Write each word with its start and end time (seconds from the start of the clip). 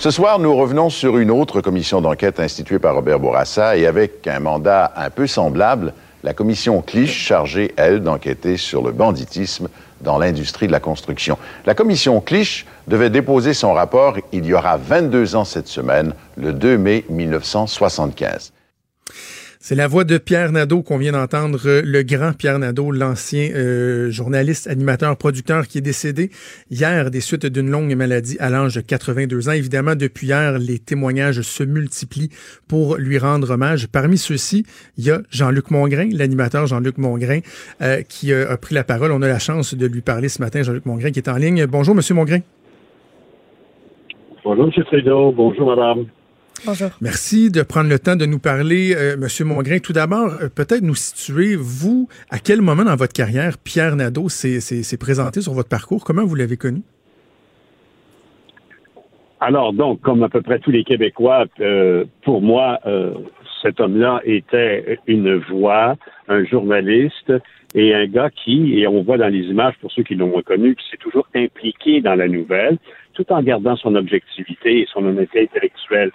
Ce 0.00 0.10
soir, 0.10 0.38
nous 0.38 0.56
revenons 0.56 0.88
sur 0.88 1.18
une 1.18 1.30
autre 1.30 1.60
commission 1.60 2.00
d'enquête 2.00 2.40
instituée 2.40 2.78
par 2.78 2.94
Robert 2.94 3.20
Bourassa 3.20 3.76
et 3.76 3.84
avec 3.84 4.26
un 4.26 4.40
mandat 4.40 4.94
un 4.96 5.10
peu 5.10 5.26
semblable, 5.26 5.92
la 6.22 6.32
commission 6.32 6.80
Clich, 6.80 7.10
chargée, 7.10 7.74
elle, 7.76 8.00
d'enquêter 8.00 8.56
sur 8.56 8.82
le 8.82 8.92
banditisme 8.92 9.68
dans 10.00 10.16
l'industrie 10.16 10.68
de 10.68 10.72
la 10.72 10.80
construction. 10.80 11.36
La 11.66 11.74
commission 11.74 12.18
Clich 12.22 12.64
devait 12.88 13.10
déposer 13.10 13.52
son 13.52 13.74
rapport 13.74 14.16
il 14.32 14.46
y 14.46 14.54
aura 14.54 14.78
22 14.78 15.36
ans 15.36 15.44
cette 15.44 15.68
semaine, 15.68 16.14
le 16.38 16.54
2 16.54 16.78
mai 16.78 17.04
1975. 17.10 18.54
C'est 19.62 19.74
la 19.74 19.88
voix 19.88 20.04
de 20.04 20.16
Pierre 20.16 20.52
Nadeau 20.52 20.82
qu'on 20.82 20.96
vient 20.96 21.12
d'entendre, 21.12 21.60
euh, 21.66 21.82
le 21.84 22.02
grand 22.02 22.32
Pierre 22.32 22.58
Nadeau, 22.58 22.90
l'ancien 22.90 23.50
euh, 23.54 24.10
journaliste, 24.10 24.66
animateur, 24.66 25.14
producteur 25.18 25.68
qui 25.68 25.76
est 25.76 25.82
décédé 25.82 26.30
hier 26.70 27.10
des 27.10 27.20
suites 27.20 27.44
d'une 27.44 27.70
longue 27.70 27.94
maladie 27.94 28.38
à 28.40 28.48
l'âge 28.48 28.76
de 28.76 28.80
82 28.80 29.50
ans. 29.50 29.52
Évidemment, 29.52 29.96
depuis 29.96 30.28
hier, 30.28 30.58
les 30.58 30.78
témoignages 30.78 31.42
se 31.42 31.62
multiplient 31.62 32.30
pour 32.68 32.96
lui 32.96 33.18
rendre 33.18 33.50
hommage. 33.50 33.86
Parmi 33.88 34.16
ceux-ci, 34.16 34.64
il 34.96 35.04
y 35.04 35.10
a 35.10 35.20
Jean-Luc 35.28 35.70
Mongrain, 35.70 36.08
l'animateur 36.10 36.66
Jean-Luc 36.66 36.96
Mongrain, 36.96 37.40
euh, 37.82 38.00
qui 38.00 38.32
a 38.32 38.56
pris 38.56 38.74
la 38.74 38.82
parole. 38.82 39.12
On 39.12 39.20
a 39.20 39.28
la 39.28 39.38
chance 39.38 39.74
de 39.74 39.86
lui 39.86 40.00
parler 40.00 40.30
ce 40.30 40.40
matin, 40.40 40.62
Jean-Luc 40.62 40.86
Mongrain, 40.86 41.10
qui 41.10 41.18
est 41.18 41.28
en 41.28 41.36
ligne. 41.36 41.66
Bonjour, 41.66 41.94
Monsieur 41.94 42.14
Mongrain. 42.14 42.40
Bonjour, 44.42 44.64
M. 44.74 44.84
Trudeau. 44.84 45.32
Bonjour, 45.32 45.68
Madame. 45.76 46.06
Bonjour. 46.66 46.90
Merci 47.00 47.50
de 47.50 47.62
prendre 47.62 47.88
le 47.88 47.98
temps 47.98 48.16
de 48.16 48.26
nous 48.26 48.38
parler, 48.38 48.94
euh, 48.94 49.16
Monsieur 49.16 49.44
Mongrain. 49.46 49.78
Tout 49.78 49.94
d'abord, 49.94 50.34
euh, 50.42 50.48
peut-être 50.54 50.82
nous 50.82 50.94
situer, 50.94 51.56
vous, 51.56 52.08
à 52.30 52.38
quel 52.38 52.60
moment 52.60 52.84
dans 52.84 52.96
votre 52.96 53.14
carrière 53.14 53.56
Pierre 53.56 53.96
Nadeau 53.96 54.28
s'est 54.28 54.96
présenté 54.98 55.40
sur 55.40 55.54
votre 55.54 55.68
parcours? 55.68 56.04
Comment 56.04 56.24
vous 56.24 56.34
l'avez 56.34 56.56
connu? 56.56 56.82
Alors, 59.40 59.72
donc, 59.72 60.02
comme 60.02 60.22
à 60.22 60.28
peu 60.28 60.42
près 60.42 60.58
tous 60.58 60.70
les 60.70 60.84
Québécois, 60.84 61.46
euh, 61.60 62.04
pour 62.24 62.42
moi, 62.42 62.78
cet 63.62 63.80
homme-là 63.80 64.20
était 64.24 64.98
une 65.06 65.36
voix, 65.36 65.96
un 66.28 66.44
journaliste 66.44 67.32
et 67.74 67.94
un 67.94 68.06
gars 68.06 68.30
qui, 68.30 68.80
et 68.80 68.86
on 68.86 69.02
voit 69.02 69.16
dans 69.16 69.28
les 69.28 69.44
images 69.44 69.74
pour 69.80 69.90
ceux 69.92 70.02
qui 70.02 70.14
l'ont 70.14 70.32
reconnu, 70.32 70.74
qui 70.74 70.84
s'est 70.90 70.98
toujours 70.98 71.26
impliqué 71.34 72.00
dans 72.02 72.14
la 72.14 72.28
nouvelle, 72.28 72.78
tout 73.14 73.32
en 73.32 73.42
gardant 73.42 73.76
son 73.76 73.94
objectivité 73.94 74.80
et 74.80 74.86
son 74.92 75.04
honnêteté 75.04 75.42
intellectuelle. 75.42 76.10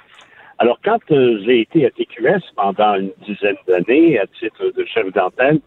Alors, 0.57 0.79
quand 0.83 0.99
euh, 1.11 1.39
j'ai 1.45 1.61
été 1.61 1.85
à 1.85 1.89
TQS 1.89 2.41
pendant 2.55 2.95
une 2.95 3.11
dizaine 3.27 3.57
d'années 3.67 4.17
à 4.19 4.25
titre 4.27 4.71
de 4.75 4.85
chef 4.85 5.11
d'antenne, 5.11 5.59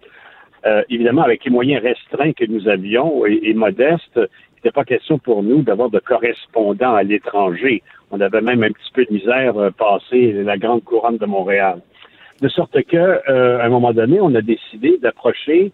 euh, 0.66 0.82
évidemment, 0.88 1.22
avec 1.22 1.44
les 1.44 1.50
moyens 1.50 1.82
restreints 1.82 2.32
que 2.32 2.46
nous 2.46 2.68
avions 2.68 3.26
et, 3.26 3.52
modestes, 3.52 4.16
il 4.16 4.54
n'était 4.56 4.72
pas 4.72 4.84
question 4.84 5.18
pour 5.18 5.42
nous 5.42 5.62
d'avoir 5.62 5.90
de 5.90 5.98
correspondants 5.98 6.94
à 6.94 7.02
l'étranger. 7.02 7.82
On 8.10 8.20
avait 8.20 8.40
même 8.40 8.62
un 8.62 8.72
petit 8.72 8.90
peu 8.94 9.04
de 9.04 9.12
misère 9.12 9.58
euh, 9.58 9.70
passé 9.70 10.32
la 10.32 10.56
grande 10.56 10.82
couronne 10.84 11.18
de 11.18 11.26
Montréal. 11.26 11.80
De 12.40 12.48
sorte 12.48 12.82
que, 12.84 13.28
à 13.28 13.64
un 13.64 13.68
moment 13.68 13.92
donné, 13.92 14.20
on 14.20 14.32
a 14.36 14.40
décidé 14.40 14.96
d'approcher 15.02 15.72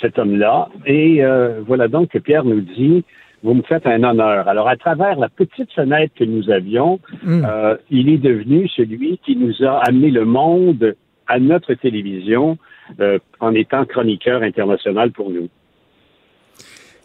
cet 0.00 0.18
homme-là. 0.18 0.68
Et 0.84 1.22
voilà 1.64 1.86
donc 1.86 2.08
que 2.08 2.18
Pierre 2.18 2.44
nous 2.44 2.60
dit 2.60 3.04
vous 3.42 3.54
me 3.54 3.62
faites 3.62 3.86
un 3.86 4.02
honneur. 4.02 4.48
Alors, 4.48 4.68
à 4.68 4.76
travers 4.76 5.18
la 5.18 5.28
petite 5.28 5.72
fenêtre 5.72 6.12
que 6.18 6.24
nous 6.24 6.50
avions, 6.50 7.00
hmm. 7.22 7.44
euh, 7.44 7.76
il 7.90 8.08
est 8.08 8.18
devenu 8.18 8.68
celui 8.68 9.18
qui 9.24 9.36
nous 9.36 9.54
a 9.64 9.80
amené 9.86 10.10
le 10.10 10.24
monde 10.24 10.96
à 11.26 11.38
notre 11.38 11.74
télévision 11.74 12.58
euh, 13.00 13.18
en 13.40 13.54
étant 13.54 13.84
chroniqueur 13.84 14.42
international 14.42 15.12
pour 15.12 15.30
nous. 15.30 15.48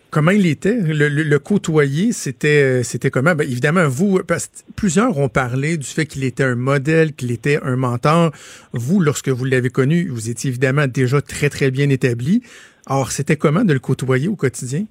Comment 0.09 0.31
il 0.31 0.45
était? 0.45 0.78
Le, 0.80 1.38
côtoyer, 1.40 2.12
c'était 2.12 2.62
euh, 2.62 2.84
c'était 2.84 3.09
comment? 3.09 3.34
Ben, 3.34 3.50
évidemment, 3.50 3.88
vous, 3.88 4.20
parce 4.28 4.64
plusieurs 4.75 5.18
ont 5.18 5.28
parlé 5.28 5.75
du 5.75 5.88
fait 5.88 6.06
qu'il 6.06 6.23
était 6.23 6.44
un 6.44 6.56
modèle, 6.56 7.14
qu'il 7.14 7.31
était 7.31 7.59
un 7.64 7.75
mentor. 7.75 8.31
Vous, 8.73 9.00
lorsque 9.00 9.30
vous 9.30 9.44
l'avez 9.44 9.70
connu, 9.70 10.08
vous 10.09 10.30
étiez 10.30 10.52
évidemment 10.52 10.86
déjà 10.86 11.20
très, 11.20 11.50
très 11.50 11.72
bien 11.72 11.90
établi. 11.90 12.44
Alors, 12.86 13.12
c'était 13.12 13.38
comment 13.38 13.66
de 13.66 13.74
le 13.74 13.80
côtoyer 13.80 14.28
au 14.28 14.36
quotidien? 14.36 14.86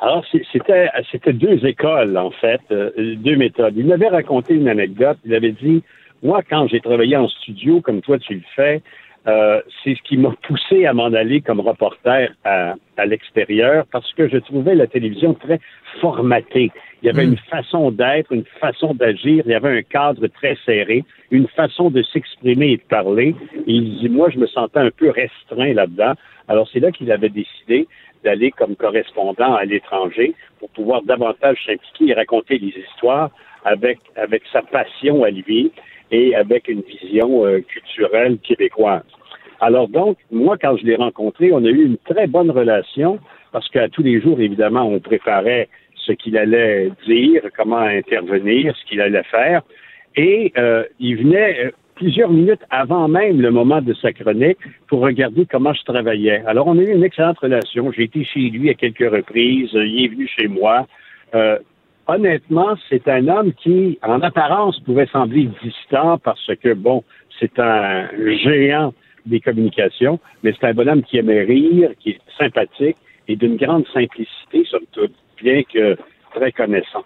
Alors, 0.00 0.24
c'était, 0.52 0.88
c'était 1.10 1.32
deux 1.32 1.64
écoles, 1.64 2.16
en 2.18 2.30
fait, 2.30 2.60
euh, 2.70 2.90
deux 3.16 3.36
méthodes. 3.36 3.74
Il 3.76 3.86
m'avait 3.86 4.08
raconté 4.08 4.54
une 4.54 4.68
anecdote. 4.68 5.18
Il 5.24 5.34
avait 5.34 5.52
dit, 5.52 5.82
moi, 6.22 6.42
quand 6.48 6.66
j'ai 6.68 6.80
travaillé 6.80 7.16
en 7.16 7.28
studio, 7.28 7.80
comme 7.80 8.00
toi 8.00 8.18
tu 8.18 8.34
le 8.34 8.42
fais, 8.56 8.82
euh, 9.26 9.62
c'est 9.82 9.94
ce 9.94 10.02
qui 10.02 10.18
m'a 10.18 10.34
poussé 10.42 10.84
à 10.84 10.92
m'en 10.92 11.06
aller 11.06 11.40
comme 11.40 11.60
reporter 11.60 12.30
à, 12.44 12.74
à 12.98 13.06
l'extérieur 13.06 13.86
parce 13.90 14.12
que 14.12 14.28
je 14.28 14.36
trouvais 14.36 14.74
la 14.74 14.86
télévision 14.86 15.32
très 15.32 15.60
formatée. 16.00 16.70
Il 17.02 17.06
y 17.06 17.08
avait 17.08 17.26
hmm. 17.26 17.32
une 17.32 17.38
façon 17.38 17.90
d'être, 17.90 18.32
une 18.32 18.44
façon 18.60 18.92
d'agir, 18.92 19.44
il 19.46 19.52
y 19.52 19.54
avait 19.54 19.78
un 19.78 19.82
cadre 19.82 20.26
très 20.26 20.56
serré, 20.66 21.04
une 21.30 21.46
façon 21.48 21.90
de 21.90 22.02
s'exprimer 22.02 22.72
et 22.72 22.76
de 22.76 22.82
parler. 22.82 23.34
Et 23.66 23.72
il 23.72 23.98
dit, 23.98 24.08
moi, 24.10 24.28
je 24.28 24.38
me 24.38 24.46
sentais 24.46 24.80
un 24.80 24.90
peu 24.90 25.08
restreint 25.10 25.72
là-dedans. 25.72 26.12
Alors, 26.48 26.68
c'est 26.70 26.80
là 26.80 26.92
qu'il 26.92 27.10
avait 27.10 27.30
décidé 27.30 27.88
d'aller 28.24 28.50
comme 28.50 28.76
correspondant 28.76 29.54
à 29.54 29.64
l'étranger 29.64 30.34
pour 30.58 30.70
pouvoir 30.70 31.02
davantage 31.02 31.58
s'impliquer 31.66 32.08
et 32.08 32.14
raconter 32.14 32.58
des 32.58 32.74
histoires 32.76 33.30
avec, 33.64 33.98
avec 34.16 34.42
sa 34.52 34.62
passion 34.62 35.24
à 35.24 35.30
lui 35.30 35.72
et 36.10 36.34
avec 36.34 36.68
une 36.68 36.82
vision 36.82 37.46
euh, 37.46 37.60
culturelle 37.60 38.38
québécoise. 38.38 39.02
Alors 39.60 39.88
donc, 39.88 40.18
moi, 40.30 40.56
quand 40.60 40.76
je 40.76 40.84
l'ai 40.84 40.96
rencontré, 40.96 41.52
on 41.52 41.64
a 41.64 41.68
eu 41.68 41.84
une 41.84 41.98
très 41.98 42.26
bonne 42.26 42.50
relation 42.50 43.18
parce 43.52 43.68
qu'à 43.68 43.88
tous 43.88 44.02
les 44.02 44.20
jours, 44.20 44.40
évidemment, 44.40 44.82
on 44.82 44.98
préparait 44.98 45.68
ce 45.94 46.12
qu'il 46.12 46.36
allait 46.36 46.90
dire, 47.06 47.42
comment 47.56 47.78
intervenir, 47.78 48.76
ce 48.76 48.84
qu'il 48.84 49.00
allait 49.00 49.22
faire. 49.24 49.62
Et 50.16 50.52
euh, 50.58 50.84
il 51.00 51.16
venait 51.16 51.66
euh, 51.66 51.70
plusieurs 51.94 52.30
minutes 52.30 52.62
avant 52.70 53.08
même 53.08 53.40
le 53.40 53.50
moment 53.50 53.80
de 53.80 53.94
sa 53.94 54.10
pour 54.88 55.00
regarder 55.00 55.46
comment 55.46 55.72
je 55.72 55.82
travaillais. 55.84 56.42
Alors, 56.46 56.66
on 56.66 56.78
a 56.78 56.82
eu 56.82 56.92
une 56.92 57.04
excellente 57.04 57.38
relation. 57.38 57.92
J'ai 57.92 58.04
été 58.04 58.24
chez 58.24 58.50
lui 58.50 58.70
à 58.70 58.74
quelques 58.74 59.10
reprises. 59.10 59.70
Il 59.72 60.04
est 60.04 60.08
venu 60.08 60.28
chez 60.28 60.48
moi. 60.48 60.86
Euh, 61.34 61.58
honnêtement, 62.06 62.74
c'est 62.88 63.06
un 63.08 63.28
homme 63.28 63.52
qui, 63.52 63.98
en 64.02 64.20
apparence, 64.22 64.78
pouvait 64.80 65.06
sembler 65.06 65.48
distant 65.62 66.18
parce 66.18 66.50
que, 66.62 66.74
bon, 66.74 67.04
c'est 67.38 67.58
un 67.58 68.08
géant 68.44 68.92
des 69.26 69.40
communications, 69.40 70.20
mais 70.42 70.52
c'est 70.52 70.66
un 70.66 70.74
bonhomme 70.74 71.02
qui 71.02 71.18
aimait 71.18 71.44
rire, 71.44 71.90
qui 72.00 72.10
est 72.10 72.20
sympathique 72.38 72.96
et 73.26 73.36
d'une 73.36 73.56
grande 73.56 73.86
simplicité, 73.88 74.64
somme 74.70 74.84
toute, 74.92 75.14
bien 75.42 75.62
que 75.62 75.96
très 76.34 76.52
connaissant. 76.52 77.04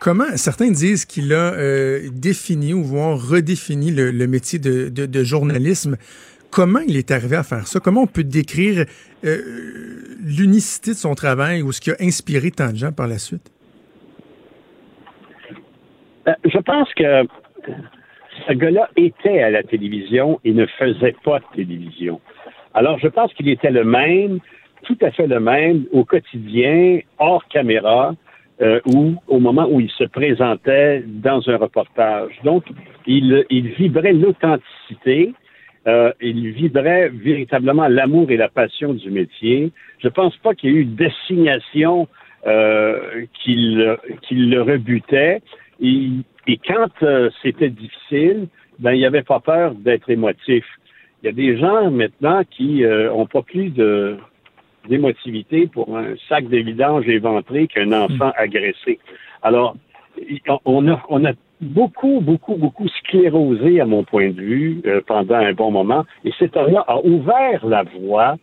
Comment 0.00 0.36
certains 0.36 0.70
disent 0.70 1.04
qu'il 1.04 1.32
a 1.32 1.54
euh, 1.54 2.08
défini 2.12 2.72
ou 2.72 2.84
voire 2.84 3.18
redéfini 3.18 3.90
le, 3.90 4.26
métier 4.26 4.58
de, 4.58 5.24
journalisme. 5.24 5.96
Comment 6.50 6.80
il 6.86 6.96
est 6.96 7.10
arrivé 7.10 7.36
à 7.36 7.42
faire 7.42 7.66
ça? 7.66 7.80
Comment 7.80 8.02
on 8.02 8.06
peut 8.06 8.24
décrire 8.24 8.86
euh, 9.24 9.38
l'unicité 10.20 10.92
de 10.92 10.96
son 10.96 11.14
travail 11.14 11.62
ou 11.62 11.72
ce 11.72 11.80
qui 11.80 11.90
a 11.90 11.96
inspiré 12.00 12.50
tant 12.50 12.70
de 12.70 12.76
gens 12.76 12.92
par 12.92 13.08
la 13.08 13.18
suite? 13.18 13.50
Euh, 16.28 16.32
je 16.44 16.58
pense 16.58 16.92
que 16.94 17.26
ce 18.46 18.52
gars-là 18.52 18.88
était 18.96 19.42
à 19.42 19.50
la 19.50 19.62
télévision 19.62 20.40
et 20.44 20.52
ne 20.52 20.66
faisait 20.78 21.16
pas 21.24 21.40
de 21.40 21.44
télévision. 21.56 22.20
Alors, 22.72 22.98
je 23.00 23.08
pense 23.08 23.34
qu'il 23.34 23.48
était 23.48 23.70
le 23.70 23.84
même, 23.84 24.38
tout 24.84 24.96
à 25.02 25.10
fait 25.10 25.26
le 25.26 25.40
même 25.40 25.86
au 25.92 26.04
quotidien, 26.04 27.00
hors 27.18 27.46
caméra, 27.48 28.14
euh, 28.60 28.80
ou 28.86 29.14
au 29.28 29.38
moment 29.38 29.68
où 29.70 29.80
il 29.80 29.90
se 29.90 30.04
présentait 30.04 31.02
dans 31.06 31.48
un 31.48 31.56
reportage. 31.56 32.32
Donc, 32.44 32.64
il, 33.06 33.44
il 33.50 33.68
vibrait 33.68 34.12
l'authenticité, 34.12 35.32
euh, 35.86 36.12
il 36.20 36.50
vibrait 36.52 37.08
véritablement 37.08 37.88
l'amour 37.88 38.30
et 38.30 38.36
la 38.36 38.48
passion 38.48 38.94
du 38.94 39.10
métier. 39.10 39.72
Je 40.00 40.08
pense 40.08 40.36
pas 40.38 40.54
qu'il 40.54 40.70
y 40.70 40.72
ait 40.74 40.80
eu 40.80 40.84
d'assignation 40.84 42.08
euh, 42.46 43.24
qui, 43.42 43.56
le, 43.74 44.62
rebutait. 44.62 45.40
Et, 45.80 46.08
et 46.46 46.56
quand 46.58 46.90
euh, 47.02 47.30
c'était 47.42 47.70
difficile, 47.70 48.48
ben 48.78 48.92
il 48.92 49.04
avait 49.04 49.22
pas 49.22 49.40
peur 49.40 49.74
d'être 49.74 50.08
émotif. 50.08 50.64
Il 51.22 51.26
y 51.26 51.28
a 51.28 51.32
des 51.32 51.58
gens 51.58 51.90
maintenant 51.90 52.42
qui 52.48 52.84
euh, 52.84 53.12
ont 53.12 53.26
pas 53.26 53.42
plus 53.42 53.70
de 53.70 54.16
d'émotivité 54.88 55.66
pour 55.66 55.96
un 55.96 56.14
sac 56.28 56.48
de 56.48 56.58
vidange 56.58 57.08
éventré 57.08 57.66
qu'un 57.66 57.92
enfant 57.92 58.28
hmm. 58.28 58.42
agressé. 58.42 58.98
Alors, 59.42 59.76
on 60.64 60.88
a, 60.88 61.00
on 61.08 61.24
a 61.24 61.32
beaucoup, 61.60 62.20
beaucoup, 62.20 62.56
beaucoup 62.56 62.88
sclérosé, 62.88 63.80
à 63.80 63.84
mon 63.84 64.04
point 64.04 64.30
de 64.30 64.40
vue, 64.40 64.80
euh, 64.86 65.00
pendant 65.06 65.36
un 65.36 65.52
bon 65.52 65.70
moment. 65.70 66.04
Et 66.24 66.32
cet 66.38 66.56
homme-là 66.56 66.84
a 66.86 66.98
ouvert 67.04 67.66
la 67.66 67.84
voie 68.00 68.36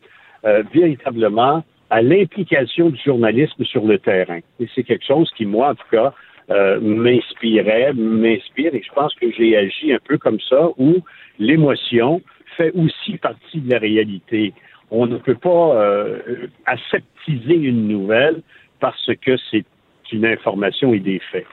euh, 0.46 0.64
véritablement 0.74 1.64
à 1.90 2.02
l'implication 2.02 2.90
du 2.90 3.00
journalisme 3.04 3.64
sur 3.64 3.86
le 3.86 4.00
terrain. 4.00 4.40
Et 4.60 4.68
c'est 4.74 4.84
quelque 4.84 5.06
chose 5.06 5.30
qui, 5.38 5.46
moi, 5.46 5.70
en 5.70 5.76
tout 5.76 5.88
cas, 5.92 6.14
euh, 6.50 6.80
m'inspirait, 6.80 7.94
m'inspire, 7.94 8.76
et 8.76 8.84
je 8.86 8.94
pense 8.94 9.14
que 9.16 9.32
j'ai 9.32 9.58
agi 9.58 9.94
un 9.94 10.00
peu 10.06 10.18
comme 10.18 10.40
ça, 10.50 10.70
où 10.78 10.98
l'émotion 11.40 12.22
fait 12.58 12.72
aussi 12.74 13.18
partie 13.18 13.60
de 13.60 13.72
la 13.72 13.80
réalité 13.80 14.54
on 14.92 15.08
ne 15.08 15.18
peut 15.18 15.36
pas 15.36 15.76
euh, 15.76 16.48
aseptiser 16.66 17.56
une 17.56 17.88
nouvelle 17.88 18.42
parce 18.80 19.10
que 19.26 19.38
c'est 19.52 19.66
une 20.12 20.26
information 20.26 20.94
et 20.94 21.00
des 21.00 21.20
faits. 21.32 21.46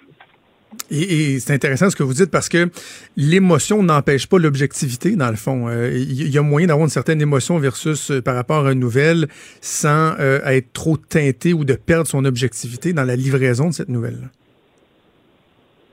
Et, 0.91 1.39
c'est 1.39 1.55
intéressant 1.55 1.91
ce 1.91 1.97
que 1.97 2.03
vous 2.03 2.15
dites 2.15 2.31
parce 2.31 2.49
que 2.49 2.71
l'émotion 3.17 3.83
n'empêche 3.83 4.27
pas 4.27 4.39
l'objectivité, 4.39 5.17
dans 5.17 5.31
le 5.31 5.37
fond. 5.37 5.69
Il 5.69 5.75
euh, 5.75 5.99
y, 5.99 6.39
a 6.39 6.43
moyen 6.43 6.67
d'avoir 6.67 6.85
une 6.85 6.91
certaine 6.91 7.21
émotion 7.21 7.59
versus 7.59 8.11
euh, 8.11 8.23
par 8.23 8.35
rapport 8.35 8.67
à 8.67 8.73
une 8.73 8.81
nouvelle 8.81 9.27
sans 9.61 10.15
euh, 10.19 10.41
être 10.45 10.73
trop 10.73 10.97
teinté 10.97 11.53
ou 11.53 11.65
de 11.65 11.75
perdre 11.75 12.07
son 12.07 12.25
objectivité 12.25 12.93
dans 12.93 13.05
la 13.05 13.17
livraison 13.17 13.69
de 13.69 13.73
cette 13.73 13.89
nouvelle. 13.89 14.31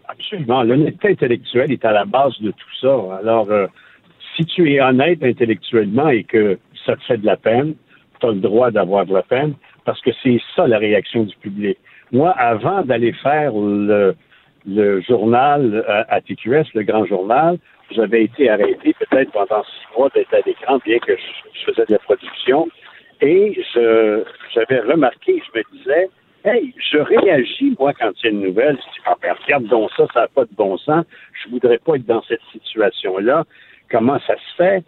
Absolument. 0.08 0.64
L'honnêteté 0.64 1.10
intellectuelle 1.10 1.72
est 1.72 1.86
à 1.86 1.92
la 1.92 2.06
base 2.06 2.40
de 2.42 2.52
tout 2.52 2.76
ça. 2.82 3.20
Alors, 3.22 3.48
si 4.36 4.46
tu 4.46 4.72
es 4.72 4.82
honnête 4.82 5.24
intellectuellement 5.24 6.10
et 6.10 6.24
que 6.24 6.58
ça 6.86 6.96
te 6.96 7.04
fait 7.04 7.18
de 7.18 7.26
la 7.26 7.38
peine, 7.38 7.76
tu 8.20 8.28
as 8.28 8.32
le 8.32 8.40
droit 8.40 8.72
d'avoir 8.72 9.06
de 9.06 9.14
la 9.14 9.24
peine 9.24 9.54
parce 9.86 10.02
que 10.02 10.12
c'est 10.24 10.40
ça 10.56 10.68
la 10.68 10.78
réaction 10.78 11.24
du 11.24 11.36
public. 11.38 11.78
Moi, 12.12 12.32
avant 12.32 12.82
d'aller 12.84 13.14
faire 13.14 13.52
le 13.54 15.02
journal 15.02 15.84
euh, 15.88 16.04
à 16.10 16.22
TQS, 16.22 16.74
le 16.74 16.84
grand 16.84 17.06
journal, 17.06 17.58
j'avais 17.92 18.24
été 18.24 18.50
arrêté 18.50 18.96
peut-être 19.00 19.32
pendant 19.32 19.64
six 19.64 19.98
mois 19.98 20.10
d'être 20.14 20.34
à 20.34 20.42
l'écran, 20.46 20.80
bien 20.86 21.00
que 21.00 21.16
je, 21.16 21.66
faisais 21.66 21.86
de 21.88 21.94
la 21.94 22.00
production. 22.00 22.68
Et 23.22 23.60
j'avais 24.54 24.80
remarqué, 24.80 25.42
je 25.46 25.60
me 25.60 25.78
disais, 25.78 26.10
hey, 26.46 26.74
je 26.78 27.00
réagis, 27.00 27.76
moi, 27.80 27.94
quand 27.94 28.12
il 28.22 28.26
y 28.26 28.28
a 28.28 28.32
une 28.32 28.42
nouvelle. 28.42 28.78
Je 28.78 28.82
dis, 28.82 29.06
ah, 29.06 29.16
ben, 29.22 29.36
regarde 29.44 29.66
donc 29.66 29.90
ça, 29.98 30.06
ça 30.14 30.22
n'a 30.22 30.28
pas 30.28 30.46
de 30.46 30.56
bon 30.56 30.78
sens. 30.78 31.06
Je 31.44 31.50
voudrais 31.50 31.80
pas 31.80 31.96
être 31.96 32.06
dans 32.06 32.22
cette 32.24 32.42
situation-là. 32.52 33.46
Comment 33.92 34.20
ça 34.26 34.36
se 34.36 34.56
fait? 34.56 34.84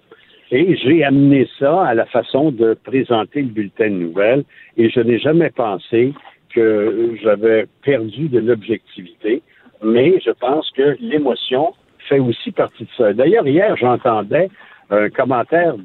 Et 0.52 0.76
j'ai 0.76 1.04
amené 1.04 1.48
ça 1.58 1.86
à 1.86 1.94
la 1.94 2.06
façon 2.06 2.52
de 2.52 2.74
présenter 2.74 3.42
le 3.42 3.48
bulletin 3.48 3.90
de 3.90 3.96
nouvelles. 3.96 4.44
Et 4.78 4.90
je 4.90 5.00
n'ai 5.00 5.18
jamais 5.18 5.50
pensé 5.50 6.14
que 6.54 7.16
j'avais 7.24 7.68
perdu 7.84 8.28
de 8.28 8.40
l'objectivité 8.40 9.42
mais 9.84 10.20
je 10.24 10.32
pense 10.32 10.70
que 10.72 10.98
l'émotion 11.00 11.74
fait 12.08 12.20
aussi 12.20 12.52
partie 12.52 12.84
de 12.84 12.90
ça. 12.98 13.14
D'ailleurs, 13.14 13.48
hier, 13.48 13.76
j'entendais 13.78 14.50
un 14.90 15.10
commentaire 15.10 15.76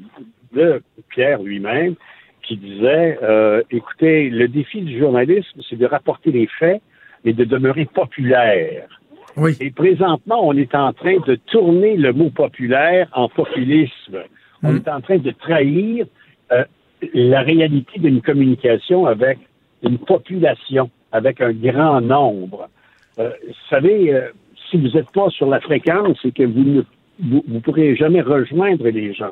de 0.53 0.81
Pierre 1.09 1.41
lui-même 1.41 1.95
qui 2.43 2.57
disait 2.57 3.17
euh, 3.23 3.61
écoutez, 3.71 4.29
le 4.29 4.47
défi 4.47 4.81
du 4.81 4.97
journalisme, 4.99 5.61
c'est 5.69 5.77
de 5.77 5.85
rapporter 5.85 6.31
les 6.31 6.47
faits, 6.47 6.81
mais 7.23 7.33
de 7.33 7.43
demeurer 7.43 7.85
populaire. 7.85 8.87
Oui. 9.35 9.55
Et 9.59 9.69
présentement, 9.69 10.47
on 10.47 10.53
est 10.53 10.73
en 10.73 10.93
train 10.93 11.17
de 11.25 11.35
tourner 11.35 11.95
le 11.95 12.13
mot 12.13 12.29
populaire 12.29 13.07
en 13.13 13.29
populisme. 13.29 14.23
On 14.63 14.73
mm. 14.73 14.75
est 14.77 14.89
en 14.89 15.01
train 15.01 15.17
de 15.17 15.31
trahir 15.31 16.05
euh, 16.51 16.63
la 17.13 17.41
réalité 17.41 17.99
d'une 17.99 18.21
communication 18.21 19.05
avec 19.05 19.39
une 19.83 19.99
population, 19.99 20.89
avec 21.11 21.41
un 21.41 21.53
grand 21.53 22.01
nombre. 22.01 22.69
Euh, 23.19 23.29
vous 23.45 23.53
savez, 23.69 24.13
euh, 24.13 24.29
si 24.69 24.77
vous 24.77 24.89
n'êtes 24.89 25.11
pas 25.11 25.29
sur 25.29 25.47
la 25.47 25.59
fréquence 25.59 26.17
et 26.23 26.31
que 26.31 26.43
vous 26.43 26.63
ne 26.63 26.81
vous, 27.19 27.59
pourrez 27.61 27.95
jamais 27.95 28.21
rejoindre 28.21 28.87
les 28.89 29.13
gens. 29.13 29.31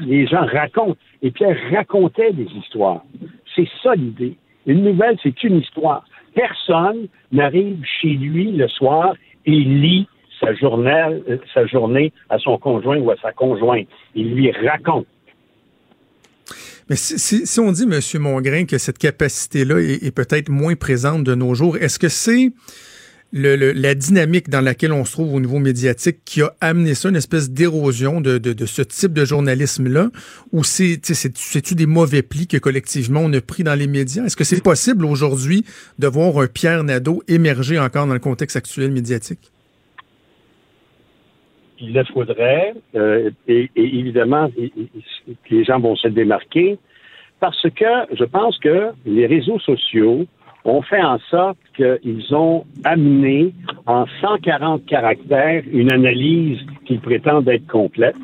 Les 0.00 0.26
gens 0.26 0.46
racontent. 0.46 0.98
Et 1.22 1.30
Pierre 1.30 1.58
racontait 1.72 2.32
des 2.32 2.46
histoires. 2.56 3.02
C'est 3.54 3.68
ça 3.82 3.94
l'idée. 3.94 4.36
Une 4.66 4.84
nouvelle, 4.84 5.18
c'est 5.22 5.42
une 5.42 5.58
histoire. 5.58 6.04
Personne 6.34 7.08
n'arrive 7.32 7.82
chez 8.00 8.14
lui 8.14 8.52
le 8.52 8.68
soir 8.68 9.14
et 9.46 9.50
lit 9.50 10.08
euh, 10.42 11.38
sa 11.52 11.66
journée 11.66 12.12
à 12.28 12.38
son 12.38 12.58
conjoint 12.58 12.98
ou 12.98 13.10
à 13.10 13.16
sa 13.20 13.32
conjointe. 13.32 13.88
Il 14.14 14.34
lui 14.34 14.50
raconte. 14.50 15.06
Mais 16.90 16.96
si, 16.96 17.60
on 17.60 17.72
dit, 17.72 17.84
M. 17.84 18.20
Mongrain, 18.20 18.66
que 18.66 18.76
cette 18.76 18.98
capacité-là 18.98 19.80
est, 19.80 20.14
peut-être 20.14 20.50
moins 20.50 20.74
présente 20.74 21.24
de 21.24 21.34
nos 21.34 21.54
jours, 21.54 21.78
est-ce 21.78 21.98
que 21.98 22.08
c'est 22.08 22.52
la 23.32 23.94
dynamique 23.96 24.48
dans 24.48 24.60
laquelle 24.60 24.92
on 24.92 25.04
se 25.04 25.12
trouve 25.12 25.34
au 25.34 25.40
niveau 25.40 25.58
médiatique 25.58 26.18
qui 26.24 26.40
a 26.42 26.54
amené 26.60 26.94
ça, 26.94 27.08
une 27.08 27.16
espèce 27.16 27.50
d'érosion 27.50 28.20
de, 28.20 28.66
ce 28.66 28.82
type 28.82 29.12
de 29.12 29.24
journalisme-là, 29.24 30.10
ou 30.52 30.62
c'est-tu 30.62 31.74
des 31.74 31.86
mauvais 31.86 32.22
plis 32.22 32.46
que 32.46 32.58
collectivement 32.58 33.20
on 33.20 33.32
a 33.32 33.40
pris 33.40 33.64
dans 33.64 33.74
les 33.74 33.88
médias? 33.88 34.24
Est-ce 34.24 34.36
que 34.36 34.44
c'est 34.44 34.62
possible 34.62 35.04
aujourd'hui 35.04 35.64
de 35.98 36.06
voir 36.06 36.38
un 36.38 36.46
Pierre 36.46 36.84
Nadeau 36.84 37.24
émerger 37.26 37.78
encore 37.78 38.06
dans 38.06 38.14
le 38.14 38.20
contexte 38.20 38.56
actuel 38.56 38.92
médiatique? 38.92 39.53
Il 41.80 41.92
le 41.92 42.04
faudrait, 42.04 42.74
euh, 42.94 43.30
et, 43.48 43.70
évidemment, 43.76 44.48
les 45.50 45.64
gens 45.64 45.80
vont 45.80 45.96
se 45.96 46.08
démarquer, 46.08 46.78
parce 47.40 47.68
que 47.70 47.84
je 48.12 48.24
pense 48.24 48.58
que 48.58 48.90
les 49.04 49.26
réseaux 49.26 49.58
sociaux 49.58 50.26
ont 50.64 50.82
fait 50.82 51.02
en 51.02 51.18
sorte 51.30 51.58
qu'ils 51.76 52.34
ont 52.34 52.64
amené 52.84 53.52
en 53.86 54.06
140 54.20 54.86
caractères 54.86 55.62
une 55.70 55.92
analyse 55.92 56.58
qu'ils 56.86 57.00
prétendent 57.00 57.48
être 57.48 57.66
complète. 57.66 58.16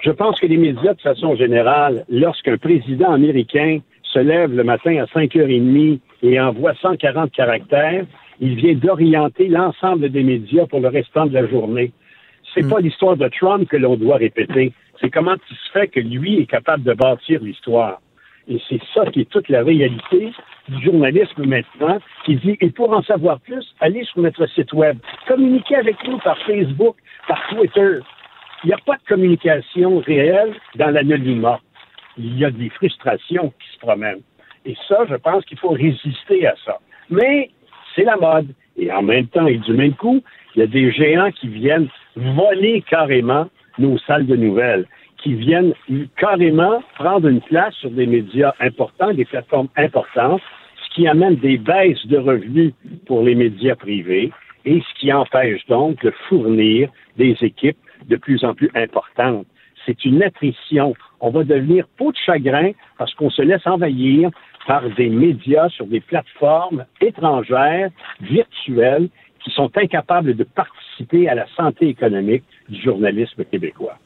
Je 0.00 0.10
pense 0.10 0.38
que 0.38 0.46
les 0.46 0.58
médias, 0.58 0.94
de 0.94 1.00
façon 1.00 1.34
générale, 1.34 2.04
lorsqu'un 2.10 2.58
président 2.58 3.12
américain 3.12 3.78
se 4.02 4.18
lève 4.18 4.54
le 4.54 4.64
matin 4.64 5.02
à 5.02 5.06
5h30 5.06 5.98
et 6.22 6.40
envoie 6.40 6.74
140 6.74 7.32
caractères, 7.32 8.04
il 8.40 8.54
vient 8.54 8.74
d'orienter 8.74 9.48
l'ensemble 9.48 10.10
des 10.10 10.22
médias 10.22 10.66
pour 10.66 10.80
le 10.80 10.88
restant 10.88 11.26
de 11.26 11.32
la 11.32 11.46
journée 11.46 11.92
c'est 12.56 12.64
hmm. 12.64 12.70
pas 12.70 12.80
l'histoire 12.80 13.16
de 13.16 13.28
Trump 13.28 13.68
que 13.68 13.76
l'on 13.76 13.96
doit 13.96 14.16
répéter. 14.16 14.72
C'est 15.00 15.10
comment 15.10 15.36
il 15.50 15.56
se 15.56 15.70
fait 15.72 15.88
que 15.88 16.00
lui 16.00 16.40
est 16.40 16.46
capable 16.46 16.84
de 16.84 16.94
bâtir 16.94 17.40
l'histoire. 17.42 18.00
Et 18.48 18.60
c'est 18.68 18.80
ça 18.94 19.04
qui 19.06 19.20
est 19.20 19.30
toute 19.30 19.48
la 19.48 19.62
réalité 19.62 20.32
du 20.68 20.84
journalisme 20.84 21.44
maintenant, 21.44 21.98
qui 22.24 22.36
dit, 22.36 22.56
et 22.60 22.70
pour 22.70 22.92
en 22.92 23.02
savoir 23.02 23.40
plus, 23.40 23.64
allez 23.80 24.04
sur 24.04 24.22
notre 24.22 24.46
site 24.46 24.72
web. 24.72 24.98
Communiquez 25.26 25.76
avec 25.76 25.96
nous 26.06 26.18
par 26.18 26.38
Facebook, 26.38 26.96
par 27.28 27.40
Twitter. 27.48 27.98
Il 28.64 28.68
n'y 28.68 28.72
a 28.72 28.78
pas 28.78 28.94
de 28.94 29.02
communication 29.06 29.98
réelle 29.98 30.54
dans 30.76 30.90
l'anonymat. 30.90 31.60
Il 32.16 32.38
y 32.38 32.44
a 32.44 32.50
des 32.50 32.70
frustrations 32.70 33.52
qui 33.60 33.74
se 33.74 33.78
promènent. 33.78 34.22
Et 34.64 34.74
ça, 34.88 35.04
je 35.08 35.16
pense 35.16 35.44
qu'il 35.44 35.58
faut 35.58 35.70
résister 35.70 36.46
à 36.46 36.54
ça. 36.64 36.78
Mais 37.10 37.50
c'est 37.94 38.04
la 38.04 38.16
mode. 38.16 38.48
Et 38.76 38.90
en 38.92 39.02
même 39.02 39.26
temps, 39.28 39.46
et 39.46 39.58
du 39.58 39.72
même 39.72 39.94
coup, 39.94 40.22
il 40.54 40.60
y 40.60 40.62
a 40.62 40.66
des 40.66 40.90
géants 40.92 41.30
qui 41.32 41.48
viennent 41.48 41.88
voler 42.16 42.82
carrément 42.88 43.46
nos 43.78 43.98
salles 43.98 44.26
de 44.26 44.36
nouvelles, 44.36 44.86
qui 45.22 45.34
viennent 45.34 45.74
carrément 46.18 46.82
prendre 46.94 47.28
une 47.28 47.40
place 47.40 47.74
sur 47.74 47.90
des 47.90 48.06
médias 48.06 48.54
importants, 48.60 49.12
des 49.12 49.24
plateformes 49.24 49.68
importantes, 49.76 50.40
ce 50.84 50.94
qui 50.94 51.06
amène 51.06 51.36
des 51.36 51.58
baisses 51.58 52.06
de 52.06 52.18
revenus 52.18 52.72
pour 53.06 53.22
les 53.22 53.34
médias 53.34 53.76
privés 53.76 54.32
et 54.64 54.80
ce 54.80 55.00
qui 55.00 55.12
empêche 55.12 55.64
donc 55.66 56.02
de 56.02 56.10
fournir 56.28 56.90
des 57.16 57.36
équipes 57.40 57.78
de 58.08 58.16
plus 58.16 58.44
en 58.44 58.54
plus 58.54 58.70
importantes. 58.74 59.46
C'est 59.84 60.04
une 60.04 60.22
attrition. 60.22 60.94
On 61.20 61.30
va 61.30 61.44
devenir 61.44 61.86
peau 61.96 62.12
de 62.12 62.16
chagrin 62.16 62.72
parce 62.98 63.14
qu'on 63.14 63.30
se 63.30 63.42
laisse 63.42 63.66
envahir 63.66 64.30
par 64.66 64.82
des 64.96 65.08
médias 65.08 65.68
sur 65.68 65.86
des 65.86 66.00
plateformes 66.00 66.84
étrangères, 67.00 67.90
virtuelles, 68.20 69.08
qui 69.46 69.52
sont 69.52 69.70
incapables 69.76 70.34
de 70.34 70.42
participer 70.42 71.28
à 71.28 71.36
la 71.36 71.46
santé 71.56 71.88
économique 71.88 72.42
du 72.68 72.82
journalisme 72.82 73.44
québécois. 73.44 73.96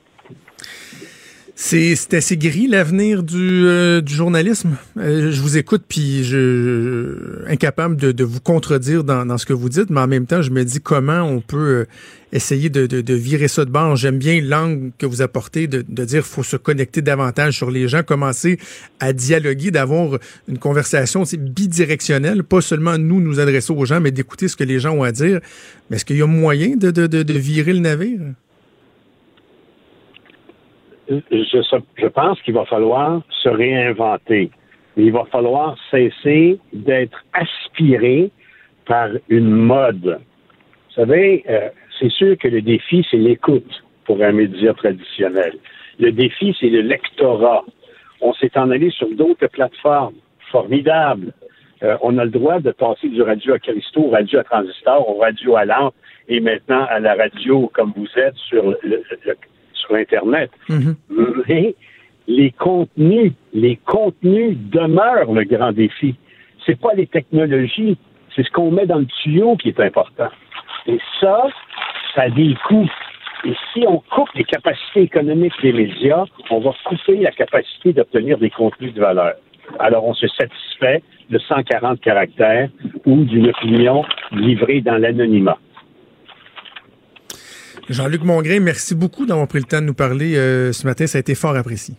C'est 1.63 2.15
assez 2.15 2.39
gris 2.39 2.69
l'avenir 2.69 3.23
du, 3.23 3.67
euh, 3.67 4.01
journalisme. 4.07 4.79
Euh, 4.97 5.31
je 5.31 5.43
vous 5.43 5.59
écoute 5.59 5.83
puis 5.87 6.25
je, 6.25 7.47
incapable 7.47 7.97
de, 7.97 8.25
vous 8.25 8.41
contredire 8.41 9.05
dans, 9.05 9.37
ce 9.37 9.45
que 9.45 9.53
vous 9.53 9.69
dites, 9.69 9.91
mais 9.91 10.01
en 10.01 10.07
même 10.07 10.25
temps, 10.25 10.41
je 10.41 10.51
me 10.53 10.65
dis 10.65 10.81
comment 10.81 11.21
on 11.21 11.43
peut 11.43 11.59
euh, 11.59 11.85
essayer 12.33 12.71
de, 12.71 13.13
virer 13.13 13.47
ça 13.47 13.67
de 13.67 13.71
bord. 13.71 13.95
J'aime 13.95 14.17
bien 14.17 14.41
l'angle 14.41 14.91
que 14.97 15.05
vous 15.05 15.21
apportez 15.21 15.67
de, 15.67 15.85
de 15.87 16.05
dire 16.07 16.25
faut 16.25 16.43
se 16.43 16.57
connecter 16.57 17.03
davantage 17.03 17.59
sur 17.59 17.71
les 17.71 17.89
gens, 17.89 18.03
commencer 18.03 18.59
à 18.99 19.13
dialoguer, 19.13 19.71
d'avoir 19.71 20.19
une 20.49 20.59
conversation 20.59 21.25
bidirectionnelle, 21.39 22.43
pas 22.43 22.63
seulement 22.63 22.97
nous 22.97 23.21
nous 23.21 23.39
adresser 23.39 23.75
aux 23.75 23.85
gens, 23.85 24.01
mais 24.01 24.13
d'écouter 24.13 24.49
ce 24.49 24.57
que 24.57 24.65
les 24.65 24.79
gens 24.79 24.95
ont 24.95 25.03
à 25.03 25.13
dire. 25.13 25.41
Mais 25.91 25.97
est-ce 25.97 26.07
qu'il 26.07 26.17
y 26.17 26.23
a 26.23 26.27
moyen 26.27 26.77
de 26.77 27.33
virer 27.39 27.75
le 27.75 27.81
navire? 27.81 28.21
Je, 31.11 32.07
pense 32.09 32.41
qu'il 32.43 32.55
va 32.55 32.65
falloir 32.67 33.23
se 33.43 33.49
réinventer. 33.49 34.51
Il 34.97 35.13
va 35.13 35.25
falloir 35.31 35.77
cesser 35.91 36.59
d'être 36.73 37.25
aspiré 37.33 38.31
par 38.87 39.09
une 39.29 39.51
mode. 39.51 40.21
Vous 40.89 40.95
savez, 40.95 41.45
euh, 41.49 41.69
c'est 41.99 42.11
sûr 42.11 42.37
que 42.39 42.49
le 42.49 42.63
défi, 42.63 43.07
c'est 43.11 43.17
l'écoute 43.17 43.83
pour 44.05 44.23
un 44.23 44.33
média 44.33 44.73
traditionnel. 44.75 45.55
Le 45.99 46.13
défi, 46.13 46.57
c'est 46.59 46.69
le 46.69 46.81
lectorat. 46.81 47.65
On 48.21 48.33
s'est 48.35 48.57
en 48.57 48.71
allé 48.71 48.91
sur 48.91 49.09
d'autres 49.15 49.47
plateformes 49.49 50.15
formidables. 50.51 51.33
Euh, 51.83 51.97
on 52.03 52.19
a 52.19 52.25
le 52.25 52.31
droit 52.31 52.61
de 52.61 52.73
passer 52.73 53.09
du 53.09 53.23
radio 53.23 53.55
à 53.55 53.59
cristaux 53.59 54.03
au 54.03 54.11
radio 54.11 54.41
à 54.41 54.45
transistor, 54.45 55.09
au 55.09 55.19
radio 55.19 55.57
à 55.57 55.65
lampe 55.65 55.95
et 56.29 56.41
maintenant 56.41 56.85
à 56.91 57.01
la 57.01 57.15
radio 57.15 57.71
comme 57.73 57.93
vous 57.97 58.09
êtes 58.17 58.37
sur 58.37 58.75
le, 58.83 59.03
sur 59.91 59.97
Internet. 59.97 60.51
Mhm. 60.69 60.97
Mais 61.49 61.75
les 62.27 62.51
contenus, 62.53 63.33
les 63.53 63.77
contenus 63.77 64.57
demeurent 64.71 65.33
le 65.33 65.45
grand 65.45 65.73
défi. 65.73 66.15
C'est 66.65 66.79
pas 66.79 66.95
les 66.95 67.07
technologies, 67.07 67.97
c'est 68.35 68.45
ce 68.45 68.51
qu'on 68.51 68.71
met 68.71 68.87
dans 68.87 68.99
le 68.99 69.07
tuyau 69.07 69.57
qui 69.57 69.69
est 69.69 69.81
important. 69.81 70.29
Et 70.87 70.99
ça, 71.21 71.49
ça 72.15 72.23
a 72.23 72.31
des 72.31 72.55
coûts. 72.69 72.91
Et 73.45 73.55
si 73.73 73.85
on 73.87 74.03
coupe 74.11 74.29
les 74.35 74.45
capacités 74.45 75.03
économiques 75.03 75.55
des 75.63 75.73
médias, 75.73 76.25
on 76.51 76.61
va 76.61 76.73
couper 76.85 77.17
la 77.17 77.31
capacité 77.31 77.93
d'obtenir 77.93 78.39
des 78.39 78.51
contenus 78.51 78.93
de 78.93 79.01
valeur. 79.01 79.35
Alors, 79.79 80.05
on 80.05 80.15
se 80.15 80.27
satisfait 80.29 81.03
de 81.31 81.39
140 81.39 82.01
caractères 82.01 82.69
ou 83.07 83.25
d'une 83.25 83.49
opinion 83.49 84.05
livrée 84.33 84.81
dans 84.83 84.99
l'anonymat. 84.99 85.59
Jean-Luc 87.91 88.23
Mongrain, 88.23 88.61
merci 88.61 88.95
beaucoup 88.95 89.27
d'avoir 89.27 89.49
pris 89.49 89.59
le 89.59 89.65
temps 89.65 89.81
de 89.81 89.87
nous 89.87 89.95
parler 89.95 90.37
euh, 90.37 90.73
ce 90.73 90.87
matin. 90.87 91.09
Ça 91.09 91.19
a 91.19 91.21
été 91.21 91.35
fort 91.35 91.57
apprécié. 91.57 91.97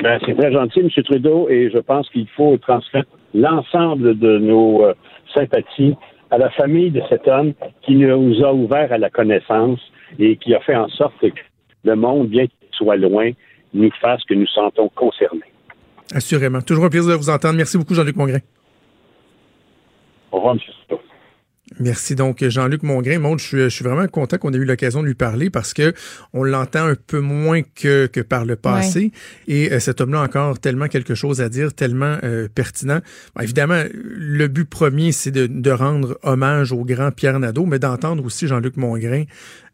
Ben, 0.00 0.20
c'est 0.24 0.36
très 0.36 0.52
gentil, 0.52 0.78
M. 0.78 0.88
Trudeau, 1.02 1.48
et 1.50 1.70
je 1.74 1.78
pense 1.78 2.08
qu'il 2.10 2.28
faut 2.28 2.56
transmettre 2.58 3.10
l'ensemble 3.34 4.16
de 4.16 4.38
nos 4.38 4.84
euh, 4.84 4.94
sympathies 5.34 5.96
à 6.30 6.38
la 6.38 6.50
famille 6.50 6.92
de 6.92 7.02
cet 7.08 7.26
homme 7.26 7.52
qui 7.82 7.96
nous 7.96 8.44
a 8.44 8.52
ouvert 8.54 8.92
à 8.92 8.98
la 8.98 9.10
connaissance 9.10 9.80
et 10.20 10.36
qui 10.36 10.54
a 10.54 10.60
fait 10.60 10.76
en 10.76 10.88
sorte 10.88 11.20
que 11.20 11.40
le 11.82 11.96
monde, 11.96 12.28
bien 12.28 12.46
qu'il 12.46 12.68
soit 12.70 12.96
loin, 12.96 13.32
nous 13.74 13.90
fasse 14.00 14.22
que 14.24 14.34
nous 14.34 14.46
sentons 14.46 14.88
concernés. 14.90 15.40
Assurément. 16.14 16.62
Toujours 16.62 16.84
un 16.84 16.90
plaisir 16.90 17.10
de 17.10 17.16
vous 17.16 17.30
entendre. 17.30 17.56
Merci 17.56 17.76
beaucoup, 17.76 17.94
Jean-Luc 17.94 18.14
Mongrain. 18.14 18.38
Au 20.30 20.36
revoir, 20.36 20.54
M. 20.54 20.60
Trudeau. 20.86 21.02
Merci 21.78 22.16
donc 22.16 22.44
Jean-Luc 22.44 22.82
Mongrain. 22.82 23.18
Monde, 23.18 23.38
je, 23.38 23.68
suis, 23.68 23.84
vraiment 23.84 24.06
content 24.08 24.38
qu'on 24.38 24.52
ait 24.52 24.56
eu 24.56 24.64
l'occasion 24.64 25.02
de 25.02 25.06
lui 25.06 25.14
parler 25.14 25.50
parce 25.50 25.72
que 25.72 25.94
on 26.32 26.42
l'entend 26.42 26.86
un 26.86 26.94
peu 26.94 27.20
moins 27.20 27.62
que, 27.62 28.06
que 28.06 28.20
par 28.20 28.44
le 28.44 28.56
passé. 28.56 29.12
Et 29.46 29.72
euh, 29.72 29.78
cet 29.78 30.00
homme-là 30.00 30.20
a 30.20 30.24
encore 30.24 30.58
tellement 30.58 30.88
quelque 30.88 31.14
chose 31.14 31.40
à 31.40 31.48
dire, 31.48 31.72
tellement 31.72 32.18
euh, 32.24 32.48
pertinent. 32.52 33.00
évidemment, 33.40 33.84
le 33.94 34.48
but 34.48 34.68
premier, 34.68 35.12
c'est 35.12 35.30
de, 35.30 35.46
de, 35.46 35.70
rendre 35.70 36.18
hommage 36.22 36.72
au 36.72 36.84
grand 36.84 37.12
Pierre 37.12 37.38
Nadeau, 37.38 37.66
mais 37.66 37.78
d'entendre 37.78 38.24
aussi 38.24 38.48
Jean-Luc 38.48 38.76
Mongrain 38.76 39.24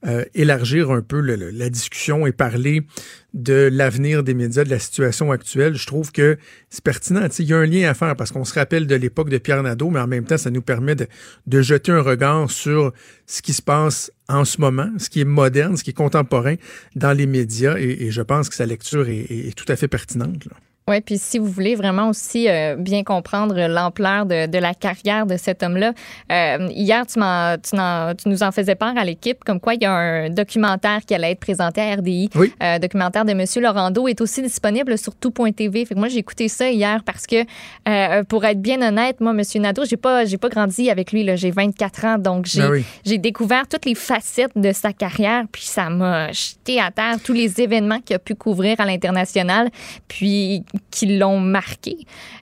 euh, 0.06 0.24
élargir 0.34 0.90
un 0.90 1.02
peu 1.02 1.20
la 1.20 1.70
discussion 1.70 2.26
et 2.26 2.32
parler 2.32 2.86
de 3.34 3.68
l'avenir 3.72 4.22
des 4.22 4.34
médias, 4.34 4.64
de 4.64 4.70
la 4.70 4.78
situation 4.78 5.32
actuelle, 5.32 5.74
je 5.74 5.86
trouve 5.86 6.12
que 6.12 6.38
c'est 6.70 6.82
pertinent. 6.82 7.26
Il 7.38 7.44
y 7.46 7.52
a 7.52 7.58
un 7.58 7.66
lien 7.66 7.88
à 7.88 7.94
faire 7.94 8.16
parce 8.16 8.32
qu'on 8.32 8.44
se 8.44 8.54
rappelle 8.54 8.86
de 8.86 8.94
l'époque 8.94 9.30
de 9.30 9.38
Pierre 9.38 9.62
Nadeau, 9.62 9.90
mais 9.90 10.00
en 10.00 10.06
même 10.06 10.24
temps, 10.24 10.38
ça 10.38 10.50
nous 10.50 10.62
permet 10.62 10.94
de, 10.94 11.06
de, 11.46 11.60
jeter 11.60 11.92
un 11.92 12.00
regard 12.00 12.50
sur 12.50 12.92
ce 13.26 13.42
qui 13.42 13.52
se 13.52 13.62
passe 13.62 14.10
en 14.28 14.44
ce 14.44 14.60
moment, 14.60 14.90
ce 14.98 15.10
qui 15.10 15.20
est 15.20 15.26
moderne, 15.26 15.76
ce 15.76 15.84
qui 15.84 15.90
est 15.90 15.94
contemporain 15.94 16.54
dans 16.94 17.12
les 17.12 17.26
médias, 17.26 17.76
et, 17.76 18.10
je 18.10 18.22
pense 18.22 18.48
que 18.48 18.54
sa 18.54 18.66
lecture 18.66 19.08
est, 19.08 19.26
est 19.28 19.54
tout 19.56 19.70
à 19.70 19.76
fait 19.76 19.88
pertinente. 19.88 20.44
Là. 20.46 20.56
Oui, 20.88 21.00
puis 21.00 21.18
si 21.18 21.40
vous 21.40 21.46
voulez 21.46 21.74
vraiment 21.74 22.10
aussi 22.10 22.48
euh, 22.48 22.76
bien 22.76 23.02
comprendre 23.02 23.56
l'ampleur 23.66 24.24
de, 24.24 24.46
de, 24.46 24.58
la 24.58 24.72
carrière 24.72 25.26
de 25.26 25.36
cet 25.36 25.64
homme-là, 25.64 25.92
euh, 26.30 26.68
hier, 26.70 27.04
tu, 27.06 27.14
tu, 27.18 27.76
tu, 28.16 28.28
nous 28.28 28.42
en 28.44 28.52
faisais 28.52 28.76
part 28.76 28.96
à 28.96 29.04
l'équipe, 29.04 29.42
comme 29.42 29.58
quoi 29.58 29.74
il 29.74 29.82
y 29.82 29.84
a 29.84 29.92
un 29.92 30.30
documentaire 30.30 31.00
qui 31.04 31.12
allait 31.12 31.32
être 31.32 31.40
présenté 31.40 31.80
à 31.80 31.96
RDI. 31.96 32.30
Oui. 32.36 32.52
Euh, 32.62 32.78
documentaire 32.78 33.24
de 33.24 33.32
Monsieur 33.32 33.62
Laurando 33.62 34.06
est 34.06 34.20
aussi 34.20 34.42
disponible 34.42 34.96
sur 34.96 35.16
tout.tv. 35.16 35.86
Fait 35.86 35.94
que 35.96 35.98
moi, 35.98 36.06
j'ai 36.06 36.18
écouté 36.18 36.46
ça 36.46 36.70
hier 36.70 37.02
parce 37.04 37.26
que, 37.26 37.44
euh, 37.88 38.22
pour 38.22 38.44
être 38.44 38.62
bien 38.62 38.80
honnête, 38.80 39.20
moi, 39.20 39.32
Monsieur 39.32 39.58
Nadeau, 39.58 39.84
j'ai 39.84 39.96
pas, 39.96 40.24
j'ai 40.24 40.38
pas 40.38 40.50
grandi 40.50 40.88
avec 40.88 41.10
lui. 41.10 41.28
J'ai 41.36 41.50
24 41.50 42.04
ans, 42.04 42.18
donc 42.18 42.46
j'ai, 42.46 42.60
ben 42.60 42.84
j'ai 43.04 43.18
découvert 43.18 43.66
toutes 43.66 43.86
les 43.86 43.96
facettes 43.96 44.52
de 44.54 44.70
sa 44.70 44.92
carrière, 44.92 45.46
puis 45.50 45.64
ça 45.64 45.90
m'a 45.90 46.30
jeté 46.30 46.80
à 46.80 46.92
terre 46.92 47.16
tous 47.24 47.32
les 47.32 47.60
événements 47.60 47.98
qu'il 47.98 48.14
a 48.14 48.20
pu 48.20 48.36
couvrir 48.36 48.80
à 48.80 48.86
l'international. 48.86 49.68
Puis 50.06 50.62
qui 50.90 51.18
l'ont 51.18 51.40
marqué. 51.40 51.96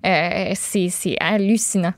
Euh, 0.06 0.52
c'est 0.54 1.16
hallucinant. 1.20 1.94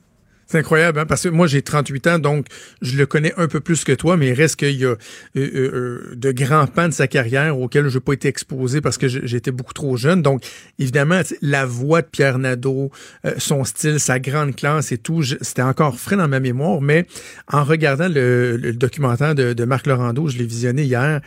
C'est 0.48 0.58
incroyable, 0.58 1.00
hein, 1.00 1.06
parce 1.06 1.24
que 1.24 1.28
moi 1.28 1.48
j'ai 1.48 1.60
38 1.60 2.06
ans, 2.06 2.18
donc 2.20 2.46
je 2.80 2.96
le 2.96 3.04
connais 3.04 3.34
un 3.36 3.48
peu 3.48 3.58
plus 3.58 3.82
que 3.82 3.90
toi, 3.90 4.16
mais 4.16 4.28
il 4.28 4.32
reste 4.32 4.54
qu'il 4.54 4.76
y 4.76 4.84
a 4.84 4.90
euh, 4.90 4.96
euh, 5.36 6.12
de 6.14 6.30
grands 6.30 6.68
pans 6.68 6.86
de 6.86 6.92
sa 6.92 7.08
carrière 7.08 7.58
auxquels 7.58 7.88
je 7.88 7.98
n'ai 7.98 8.00
pas 8.00 8.12
été 8.12 8.28
exposé 8.28 8.80
parce 8.80 8.96
que 8.96 9.08
j'étais 9.08 9.50
beaucoup 9.50 9.72
trop 9.72 9.96
jeune. 9.96 10.22
Donc 10.22 10.44
évidemment, 10.78 11.20
la 11.42 11.66
voix 11.66 12.00
de 12.00 12.06
Pierre 12.06 12.38
Nadeau, 12.38 12.92
son 13.38 13.64
style, 13.64 13.98
sa 13.98 14.20
grande 14.20 14.54
classe 14.54 14.92
et 14.92 14.98
tout, 14.98 15.24
c'était 15.24 15.62
encore 15.62 15.98
frais 15.98 16.16
dans 16.16 16.28
ma 16.28 16.38
mémoire, 16.38 16.80
mais 16.80 17.08
en 17.52 17.64
regardant 17.64 18.08
le, 18.08 18.72
documentaire 18.72 19.34
de, 19.34 19.52
de 19.52 19.64
Marc 19.64 19.88
Laurando, 19.88 20.28
je 20.28 20.38
l'ai 20.38 20.46
visionné 20.46 20.84
hier, 20.84 21.22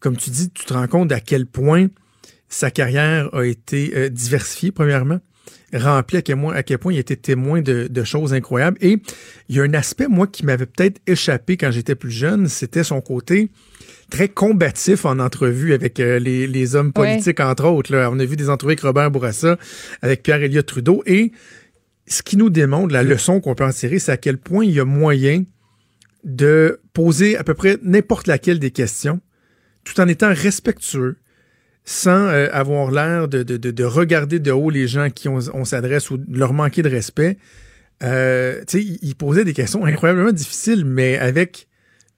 comme 0.00 0.16
tu 0.16 0.30
dis, 0.30 0.48
tu 0.50 0.64
te 0.64 0.72
rends 0.72 0.88
compte 0.88 1.12
à 1.12 1.20
quel 1.20 1.44
point 1.44 1.88
sa 2.48 2.70
carrière 2.70 3.34
a 3.34 3.44
été 3.44 3.92
euh, 3.96 4.08
diversifiée, 4.08 4.72
premièrement, 4.72 5.20
remplie 5.72 6.18
à 6.18 6.22
quel, 6.22 6.38
point, 6.38 6.54
à 6.54 6.62
quel 6.62 6.78
point 6.78 6.92
il 6.92 6.98
était 6.98 7.16
témoin 7.16 7.60
de, 7.60 8.04
choses 8.04 8.32
incroyables. 8.32 8.78
Et 8.80 8.98
il 9.48 9.56
y 9.56 9.60
a 9.60 9.62
un 9.62 9.74
aspect, 9.74 10.08
moi, 10.08 10.26
qui 10.26 10.44
m'avait 10.44 10.66
peut-être 10.66 11.00
échappé 11.06 11.56
quand 11.56 11.70
j'étais 11.70 11.94
plus 11.94 12.10
jeune, 12.10 12.48
c'était 12.48 12.84
son 12.84 13.00
côté 13.00 13.50
très 14.10 14.28
combatif 14.28 15.04
en 15.04 15.18
entrevue 15.18 15.72
avec 15.72 15.98
euh, 15.98 16.18
les, 16.18 16.76
hommes 16.76 16.92
politiques, 16.92 17.40
entre 17.40 17.64
autres. 17.64 17.92
Là. 17.92 18.10
On 18.10 18.18
a 18.18 18.24
vu 18.24 18.36
des 18.36 18.50
entrevues 18.50 18.72
avec 18.72 18.80
Robert 18.80 19.10
Bourassa, 19.10 19.58
avec 20.02 20.22
Pierre-Éliott 20.22 20.66
Trudeau. 20.66 21.02
Et 21.06 21.32
ce 22.06 22.22
qui 22.22 22.36
nous 22.36 22.50
démontre, 22.50 22.92
la 22.92 23.02
leçon 23.02 23.40
qu'on 23.40 23.54
peut 23.54 23.64
en 23.64 23.70
tirer, 23.70 23.98
c'est 23.98 24.12
à 24.12 24.16
quel 24.16 24.38
point 24.38 24.64
il 24.64 24.72
y 24.72 24.80
a 24.80 24.84
moyen 24.84 25.44
de 26.22 26.80
poser 26.92 27.36
à 27.36 27.44
peu 27.44 27.54
près 27.54 27.78
n'importe 27.82 28.26
laquelle 28.26 28.58
des 28.58 28.70
questions, 28.70 29.20
tout 29.84 30.00
en 30.00 30.08
étant 30.08 30.32
respectueux, 30.32 31.16
sans 31.84 32.28
euh, 32.28 32.48
avoir 32.52 32.90
l'air 32.90 33.28
de, 33.28 33.42
de, 33.42 33.56
de, 33.56 33.84
regarder 33.84 34.38
de 34.38 34.50
haut 34.50 34.70
les 34.70 34.88
gens 34.88 35.10
qui 35.10 35.28
on, 35.28 35.64
s'adresse 35.64 36.10
ou 36.10 36.18
leur 36.30 36.54
manquer 36.54 36.82
de 36.82 36.88
respect. 36.88 37.36
Euh, 38.02 38.62
il, 38.72 39.14
posait 39.14 39.44
des 39.44 39.52
questions 39.52 39.84
incroyablement 39.84 40.32
difficiles, 40.32 40.84
mais 40.84 41.18
avec 41.18 41.68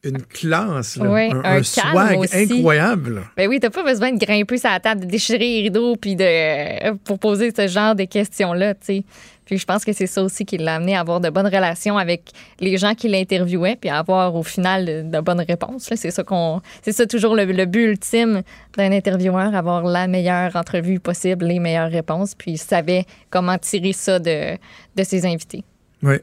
une 0.08 0.22
classe, 0.22 0.98
un, 0.98 1.62
swag 1.62 2.28
incroyable. 2.32 3.22
Ben 3.36 3.48
oui, 3.48 3.60
t'as 3.60 3.70
pas 3.70 3.82
besoin 3.82 4.12
de 4.12 4.18
grimper 4.18 4.58
sur 4.58 4.70
la 4.70 4.80
table, 4.80 5.02
de 5.02 5.06
déchirer 5.06 5.38
les 5.38 5.62
rideaux 5.62 5.96
puis 5.96 6.16
de 6.16 6.92
pour 7.04 7.18
poser 7.18 7.52
ce 7.56 7.66
genre 7.68 7.94
de 7.94 8.04
questions-là, 8.04 8.74
tu 8.74 8.80
sais. 8.82 9.04
Puis 9.46 9.58
je 9.58 9.64
pense 9.64 9.84
que 9.84 9.92
c'est 9.92 10.08
ça 10.08 10.22
aussi 10.22 10.44
qui 10.44 10.58
l'a 10.58 10.74
amené 10.74 10.96
à 10.96 11.00
avoir 11.00 11.20
de 11.20 11.30
bonnes 11.30 11.46
relations 11.46 11.96
avec 11.96 12.32
les 12.58 12.76
gens 12.76 12.94
qui 12.94 13.08
l'interviewaient, 13.08 13.76
puis 13.76 13.88
à 13.88 13.98
avoir 13.98 14.34
au 14.34 14.42
final 14.42 15.08
de, 15.08 15.20
bonnes 15.20 15.40
réponses. 15.40 15.88
C'est 15.94 16.10
ça 16.10 16.24
qu'on, 16.24 16.60
c'est 16.82 16.92
ça 16.92 17.06
toujours 17.06 17.36
le, 17.36 17.64
but 17.64 17.84
ultime 17.84 18.42
d'un 18.76 18.90
intervieweur, 18.90 19.54
avoir 19.54 19.84
la 19.84 20.08
meilleure 20.08 20.56
entrevue 20.56 20.98
possible, 20.98 21.46
les 21.46 21.60
meilleures 21.60 21.90
réponses, 21.90 22.34
puis 22.34 22.52
il 22.52 22.58
savait 22.58 23.06
comment 23.30 23.56
tirer 23.56 23.92
ça 23.92 24.18
de, 24.18 24.56
de 24.96 25.02
ses 25.04 25.24
invités. 25.24 25.62
Oui. 26.02 26.16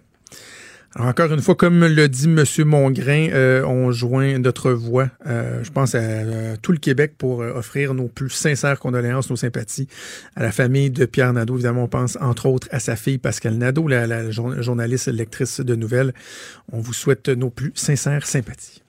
Alors 0.95 1.07
encore 1.07 1.33
une 1.33 1.41
fois, 1.41 1.55
comme 1.55 1.83
le 1.85 2.07
dit 2.07 2.25
M. 2.25 2.43
Mongrain, 2.65 3.29
euh, 3.31 3.63
on 3.65 3.91
joint 3.91 4.37
notre 4.37 4.71
voix, 4.71 5.09
euh, 5.25 5.63
je 5.63 5.71
pense, 5.71 5.95
à, 5.95 5.99
euh, 5.99 6.55
tout 6.61 6.71
le 6.71 6.77
Québec 6.77 7.15
pour 7.17 7.39
offrir 7.39 7.95
nos 7.95 8.07
plus 8.07 8.29
sincères 8.29 8.77
condoléances, 8.77 9.29
nos 9.31 9.35
sympathies 9.35 9.87
à 10.35 10.43
la 10.43 10.51
famille 10.51 10.91
de 10.91 11.05
Pierre 11.05 11.33
Nadeau. 11.33 11.55
Évidemment, 11.55 11.85
on 11.85 11.87
pense 11.87 12.15
entre 12.21 12.45
autres 12.45 12.67
à 12.71 12.79
sa 12.79 12.95
fille 12.95 13.17
Pascal 13.17 13.55
Nadeau, 13.55 13.87
la, 13.87 14.05
la 14.05 14.29
journaliste 14.29 15.07
lectrice 15.07 15.61
de 15.61 15.75
nouvelles. 15.75 16.13
On 16.71 16.79
vous 16.79 16.93
souhaite 16.93 17.27
nos 17.27 17.49
plus 17.49 17.71
sincères 17.73 18.27
sympathies. 18.27 18.82